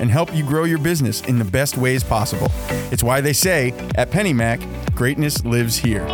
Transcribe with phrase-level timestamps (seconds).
[0.00, 2.50] and help you grow your business in the best ways possible.
[2.90, 6.04] It's why they say at PennyMac, greatness lives here.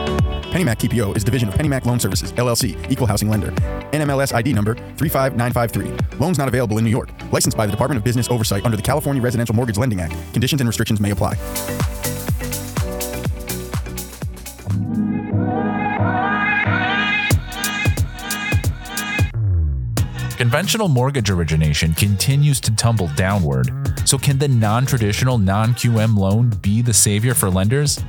[0.52, 3.50] PennyMac TPO is division of PennyMac Loan Services, LLC, equal housing lender.
[3.92, 6.18] NMLS ID number 35953.
[6.18, 7.10] Loans not available in New York.
[7.32, 10.14] Licensed by the Department of Business Oversight under the California Residential Mortgage Lending Act.
[10.32, 11.34] Conditions and restrictions may apply.
[20.56, 23.70] Conventional mortgage origination continues to tumble downward.
[24.08, 28.02] So, can the non traditional, non QM loan be the savior for lenders?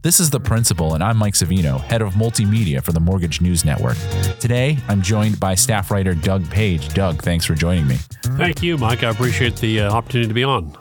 [0.00, 3.64] This is The Principal, and I'm Mike Savino, head of multimedia for the Mortgage News
[3.64, 3.96] Network.
[4.38, 6.94] Today, I'm joined by staff writer Doug Page.
[6.94, 7.96] Doug, thanks for joining me.
[8.36, 9.02] Thank you, Mike.
[9.02, 10.76] I appreciate the uh, opportunity to be on.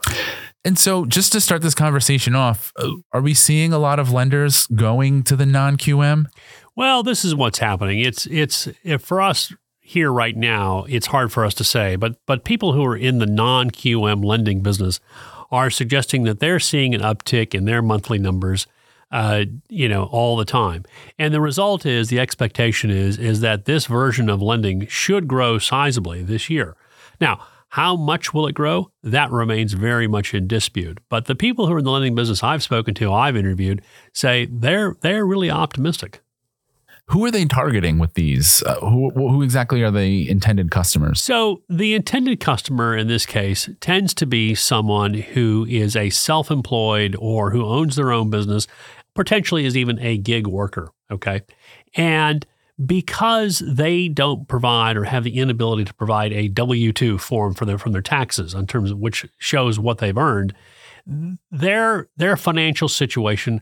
[0.63, 4.11] And so, just to start this conversation off, uh, are we seeing a lot of
[4.11, 6.27] lenders going to the non QM?
[6.75, 8.01] Well, this is what's happening.
[8.01, 8.67] It's it's
[8.99, 9.51] for us
[9.91, 13.17] here right now, it's hard for us to say, but but people who are in
[13.19, 15.01] the non-QM lending business
[15.51, 18.67] are suggesting that they're seeing an uptick in their monthly numbers,
[19.11, 20.85] uh, you know, all the time.
[21.19, 25.57] And the result is the expectation is is that this version of lending should grow
[25.57, 26.77] sizably this year.
[27.19, 28.91] Now, how much will it grow?
[29.03, 30.99] That remains very much in dispute.
[31.09, 33.81] But the people who are in the lending business I've spoken to, I've interviewed,
[34.13, 36.21] say they're they're really optimistic.
[37.11, 38.63] Who are they targeting with these?
[38.63, 41.21] Uh, who, who exactly are the intended customers?
[41.21, 46.49] So, the intended customer in this case tends to be someone who is a self
[46.49, 48.65] employed or who owns their own business,
[49.13, 50.89] potentially is even a gig worker.
[51.11, 51.41] Okay.
[51.95, 52.45] And
[52.83, 57.65] because they don't provide or have the inability to provide a W 2 form for
[57.65, 60.53] their, from their taxes in terms of which shows what they've earned,
[61.51, 63.61] their, their financial situation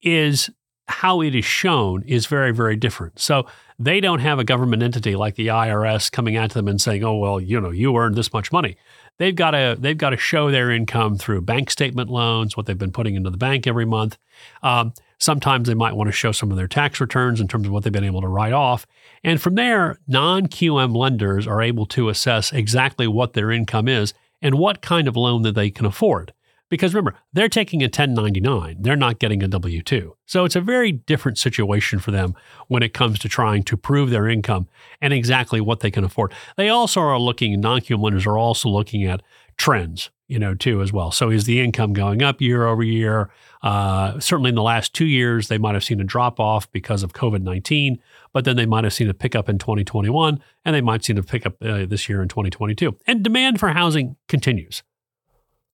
[0.00, 0.50] is
[0.92, 3.18] how it is shown is very, very different.
[3.18, 3.46] So
[3.78, 7.16] they don't have a government entity like the IRS coming at them and saying, "Oh,
[7.16, 8.76] well, you know, you earned this much money."
[9.18, 12.78] They've got to they've got to show their income through bank statement loans, what they've
[12.78, 14.18] been putting into the bank every month.
[14.62, 17.72] Um, sometimes they might want to show some of their tax returns in terms of
[17.72, 18.86] what they've been able to write off,
[19.24, 24.14] and from there, non QM lenders are able to assess exactly what their income is
[24.42, 26.32] and what kind of loan that they can afford.
[26.72, 30.16] Because remember, they're taking a 1099, they're not getting a W 2.
[30.24, 32.34] So it's a very different situation for them
[32.68, 34.68] when it comes to trying to prove their income
[35.02, 36.32] and exactly what they can afford.
[36.56, 39.20] They also are looking, non QM lenders are also looking at
[39.58, 41.10] trends, you know, too, as well.
[41.10, 43.28] So is the income going up year over year?
[43.62, 47.02] Uh, certainly in the last two years, they might have seen a drop off because
[47.02, 47.98] of COVID 19,
[48.32, 51.22] but then they might have seen a pickup in 2021, and they might see a
[51.22, 52.96] pickup uh, this year in 2022.
[53.06, 54.82] And demand for housing continues.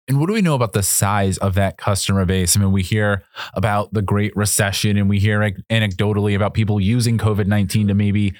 [0.08, 2.56] And what do we know about the size of that customer base?
[2.56, 7.19] I mean, we hear about the Great Recession and we hear anecdotally about people using
[7.19, 8.34] COVID 19 to maybe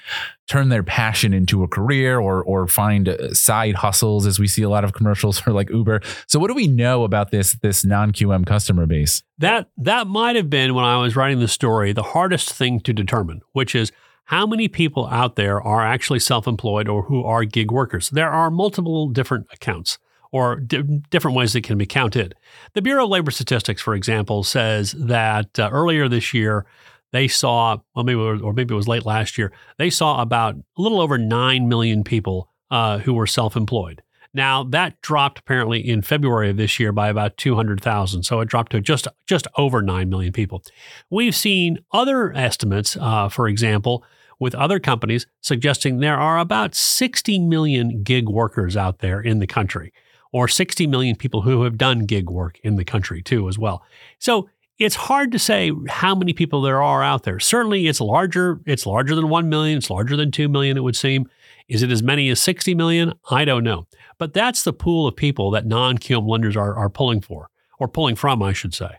[0.47, 4.63] turn their passion into a career or, or find uh, side hustles, as we see
[4.63, 6.01] a lot of commercials for like Uber.
[6.25, 9.21] So, what do we know about this, this non QM customer base?
[9.37, 12.93] That, that might have been when I was writing the story the hardest thing to
[12.93, 13.91] determine, which is
[14.25, 18.09] how many people out there are actually self employed or who are gig workers.
[18.09, 19.99] There are multiple different accounts
[20.31, 22.35] or d- different ways that can be counted.
[22.73, 26.65] The Bureau of Labor Statistics, for example, says that uh, earlier this year,
[27.11, 30.81] they saw, well, maybe or maybe it was late last year, they saw about a
[30.81, 34.03] little over 9 million people uh, who were self employed.
[34.31, 38.21] Now, that dropped apparently in February of this year by about 200,000.
[38.21, 40.61] So it dropped to just, just over 9 million people.
[41.09, 44.03] We've seen other estimates, uh, for example,
[44.39, 49.47] with other companies suggesting there are about 60 million gig workers out there in the
[49.47, 49.91] country
[50.31, 53.83] or 60 million people who have done gig work in the country too, as well.
[54.19, 57.39] So it's hard to say how many people there are out there.
[57.39, 58.61] Certainly, it's larger.
[58.65, 59.77] It's larger than 1 million.
[59.77, 61.29] It's larger than 2 million, it would seem.
[61.67, 63.13] Is it as many as 60 million?
[63.29, 63.87] I don't know.
[64.17, 67.87] But that's the pool of people that non QM lenders are, are pulling for, or
[67.87, 68.89] pulling from, I should say.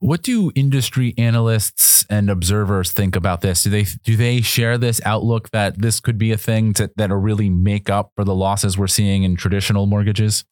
[0.00, 3.64] What do industry analysts and observers think about this?
[3.64, 7.16] Do they do they share this outlook that this could be a thing to, that'll
[7.16, 10.44] really make up for the losses we're seeing in traditional mortgages?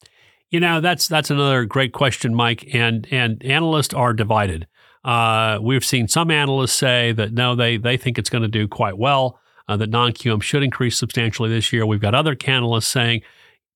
[0.49, 2.67] You know, that's that's another great question, Mike.
[2.73, 4.67] And and analysts are divided.
[5.05, 8.67] Uh, we've seen some analysts say that no, they they think it's going to do
[8.67, 9.39] quite well.
[9.69, 11.85] Uh, that non QM should increase substantially this year.
[11.85, 13.21] We've got other analysts saying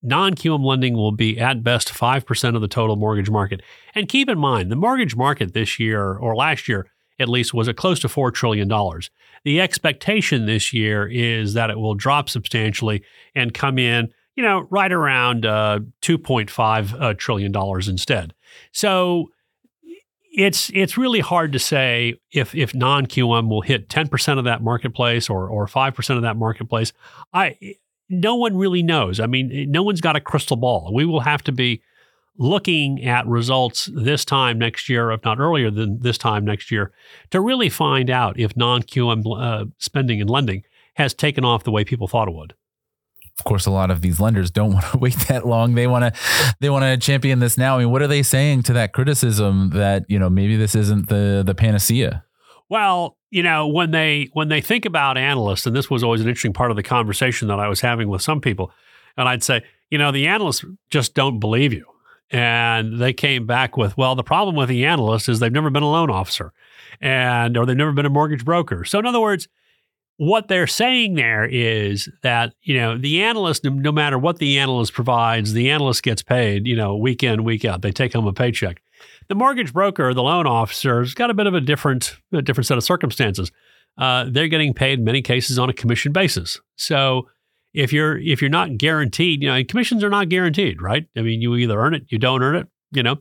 [0.02, 3.62] non QM lending will be at best 5% of the total mortgage market.
[3.94, 6.86] And keep in mind, the mortgage market this year or last year
[7.18, 8.68] at least was at close to $4 trillion.
[9.44, 13.02] The expectation this year is that it will drop substantially
[13.34, 17.52] and come in, you know, right around uh, $2.5 uh, trillion
[17.88, 18.34] instead.
[18.72, 19.30] So
[20.34, 24.62] it's it's really hard to say if if non QM will hit 10% of that
[24.62, 26.92] marketplace or or 5% of that marketplace.
[27.34, 27.76] I
[28.12, 29.18] no one really knows.
[29.18, 30.92] I mean, no one's got a crystal ball.
[30.92, 31.82] We will have to be
[32.36, 36.92] looking at results this time next year, if not earlier than this time next year,
[37.30, 40.64] to really find out if non QM uh, spending and lending
[40.94, 42.54] has taken off the way people thought it would.
[43.38, 45.74] Of course, a lot of these lenders don't want to wait that long.
[45.74, 46.20] They want to,
[46.60, 47.76] they want to champion this now.
[47.76, 51.08] I mean, what are they saying to that criticism that you know maybe this isn't
[51.08, 52.24] the the panacea?
[52.72, 56.28] Well, you know, when they when they think about analysts, and this was always an
[56.28, 58.72] interesting part of the conversation that I was having with some people,
[59.14, 61.84] and I'd say, you know, the analysts just don't believe you.
[62.30, 65.82] And they came back with, well, the problem with the analyst is they've never been
[65.82, 66.54] a loan officer
[66.98, 68.86] and or they've never been a mortgage broker.
[68.86, 69.48] So in other words,
[70.16, 74.94] what they're saying there is that, you know, the analyst, no matter what the analyst
[74.94, 77.82] provides, the analyst gets paid, you know, week in, week out.
[77.82, 78.80] They take home a paycheck.
[79.28, 82.66] The mortgage broker, the loan officer, has got a bit of a different, a different
[82.66, 83.50] set of circumstances.
[83.98, 86.60] Uh, they're getting paid in many cases on a commission basis.
[86.76, 87.28] So
[87.74, 91.06] if you're if you're not guaranteed, you know, commissions are not guaranteed, right?
[91.16, 93.18] I mean, you either earn it, you don't earn it, you know.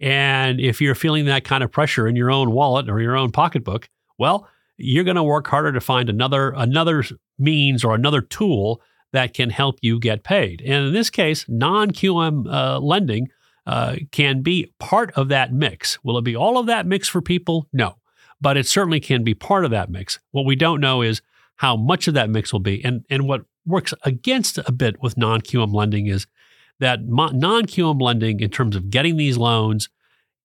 [0.00, 3.32] And if you're feeling that kind of pressure in your own wallet or your own
[3.32, 3.88] pocketbook,
[4.18, 7.04] well, you're going to work harder to find another another
[7.38, 8.80] means or another tool
[9.12, 10.60] that can help you get paid.
[10.60, 13.28] And in this case, non QM uh, lending
[13.66, 15.98] uh, can be part of that mix.
[16.04, 17.68] Will it be all of that mix for people?
[17.72, 17.96] No,
[18.40, 20.18] but it certainly can be part of that mix.
[20.32, 21.22] What we don't know is
[21.56, 25.16] how much of that mix will be, and and what works against a bit with
[25.16, 26.26] non QM lending is
[26.80, 29.88] that non QM lending, in terms of getting these loans,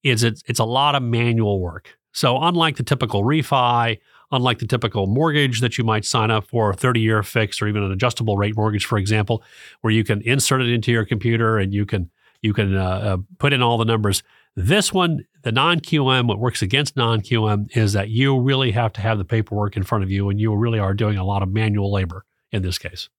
[0.03, 1.97] is it's, it's a lot of manual work.
[2.11, 3.99] So, unlike the typical refi,
[4.31, 7.67] unlike the typical mortgage that you might sign up for, a 30 year fixed or
[7.67, 9.43] even an adjustable rate mortgage, for example,
[9.81, 12.09] where you can insert it into your computer and you can
[12.41, 14.23] you can uh, uh, put in all the numbers.
[14.55, 18.93] This one, the non QM, what works against non QM is that you really have
[18.93, 21.43] to have the paperwork in front of you and you really are doing a lot
[21.43, 23.09] of manual labor in this case.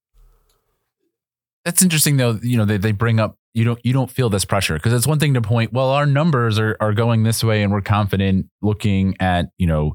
[1.64, 2.38] That's interesting though.
[2.42, 5.06] You know, they, they bring up you don't you don't feel this pressure because it's
[5.06, 8.46] one thing to point well our numbers are, are going this way and we're confident
[8.62, 9.92] looking at you know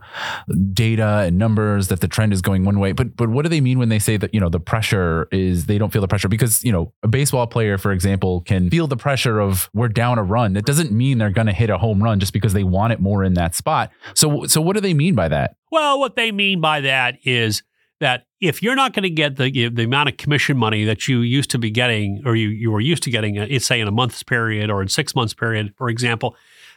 [0.74, 2.92] data and numbers that the trend is going one way.
[2.92, 5.68] But but what do they mean when they say that you know the pressure is
[5.68, 6.28] they don't feel the pressure?
[6.28, 10.18] Because you know a baseball player for example can feel the pressure of we're down
[10.18, 10.54] a run.
[10.54, 13.00] That doesn't mean they're going to hit a home run just because they want it
[13.00, 13.90] more in that spot.
[14.16, 15.56] So so what do they mean by that?
[15.72, 17.64] Well what they mean by that is
[18.00, 21.20] that if you're not going to get the the amount of commission money that you
[21.22, 23.92] used to be getting or you, you were used to getting, uh, say in a
[23.92, 26.36] month's period or in six months period, for example,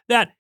[0.09, 0.33] that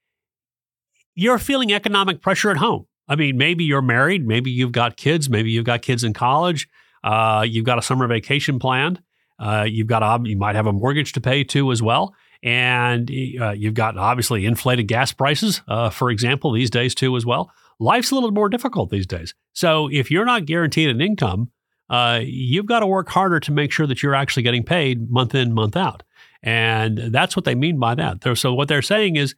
[1.14, 2.86] you're feeling economic pressure at home.
[3.08, 6.68] I mean, maybe you're married, maybe you've got kids, maybe you've got kids in college,
[7.02, 9.02] uh, you've got a summer vacation planned,
[9.38, 13.10] uh, you've got a, you might have a mortgage to pay too as well, and
[13.40, 17.50] uh, you've got obviously inflated gas prices, uh, for example, these days too as well
[17.78, 19.34] life's a little more difficult these days.
[19.52, 21.50] So if you're not guaranteed an income,
[21.90, 25.34] uh, you've got to work harder to make sure that you're actually getting paid month
[25.34, 26.02] in, month out.
[26.42, 28.38] And that's what they mean by that.
[28.38, 29.34] So what they're saying is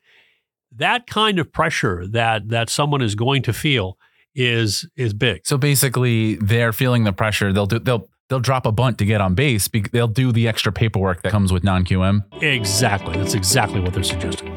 [0.72, 3.98] that kind of pressure that that someone is going to feel
[4.34, 5.46] is is big.
[5.46, 7.52] So basically, they're feeling the pressure.
[7.52, 9.68] They'll do they'll they'll drop a bunt to get on base.
[9.92, 12.42] They'll do the extra paperwork that comes with non QM.
[12.42, 13.18] Exactly.
[13.18, 14.56] That's exactly what they're suggesting.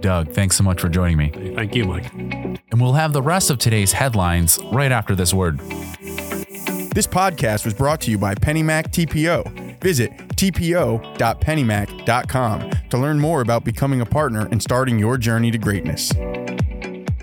[0.00, 1.30] Doug, thanks so much for joining me.
[1.54, 2.12] Thank you, Mike.
[2.12, 5.60] And we'll have the rest of today's headlines right after this word.
[5.60, 9.80] This podcast was brought to you by PennyMac TPO.
[9.80, 16.12] Visit tpo.pennymac.com to learn more about becoming a partner and starting your journey to greatness.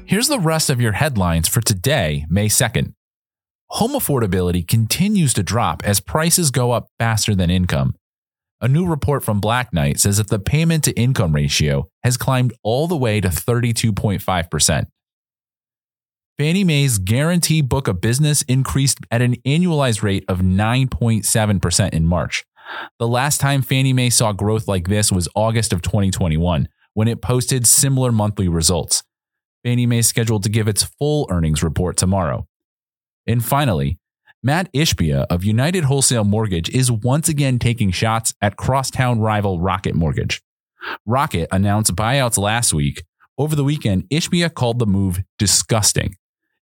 [0.06, 2.94] Here's the rest of your headlines for today, May 2nd.
[3.76, 7.96] Home affordability continues to drop as prices go up faster than income.
[8.60, 12.52] A new report from Black Knight says that the payment to income ratio has climbed
[12.64, 14.88] all the way to 32.5%.
[16.38, 22.44] Fannie Mae's guarantee book of business increased at an annualized rate of 9.7% in March.
[23.00, 27.22] The last time Fannie Mae saw growth like this was August of 2021, when it
[27.22, 29.04] posted similar monthly results.
[29.64, 32.48] Fannie Mae is scheduled to give its full earnings report tomorrow.
[33.28, 33.98] And finally,
[34.44, 39.94] Matt Ishbia of United Wholesale Mortgage is once again taking shots at crosstown rival Rocket
[39.94, 40.42] Mortgage.
[41.06, 43.04] Rocket announced buyouts last week.
[43.38, 46.16] Over the weekend, Ishbia called the move disgusting.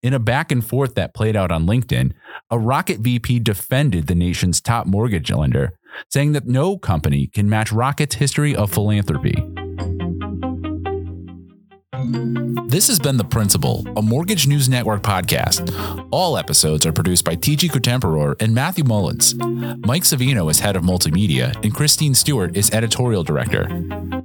[0.04, 2.12] In a back and forth that played out on LinkedIn,
[2.50, 5.78] a Rocket VP defended the nation's top mortgage lender,
[6.10, 9.34] saying that no company can match Rocket's history of philanthropy.
[12.04, 16.06] This has been The Principal, a Mortgage News Network podcast.
[16.10, 19.34] All episodes are produced by TG Cotemporor and Matthew Mullins.
[19.34, 23.68] Mike Savino is head of multimedia, and Christine Stewart is editorial director.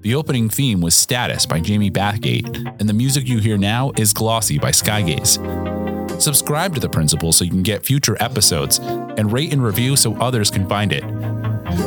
[0.02, 4.12] The opening theme was Status by Jamie Bathgate, and the music you hear now is
[4.12, 6.22] Glossy by Skygaze.
[6.22, 10.16] Subscribe to The Principal so you can get future episodes, and rate and review so
[10.16, 11.04] others can find it.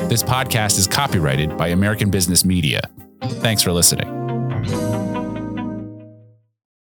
[0.09, 2.81] This podcast is copyrighted by American Business Media.
[3.21, 4.22] Thanks for listening.